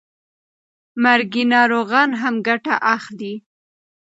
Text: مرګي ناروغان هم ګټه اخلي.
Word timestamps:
مرګي 1.03 1.43
ناروغان 1.53 2.09
هم 2.21 2.35
ګټه 2.47 2.75
اخلي. 2.95 3.33